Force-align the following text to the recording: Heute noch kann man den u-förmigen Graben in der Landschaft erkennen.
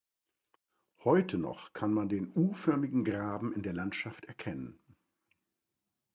Heute 1.03 1.37
noch 1.37 1.73
kann 1.73 1.93
man 1.93 2.09
den 2.09 2.31
u-förmigen 2.35 3.03
Graben 3.03 3.53
in 3.53 3.61
der 3.61 3.73
Landschaft 3.73 4.25
erkennen. 4.25 4.79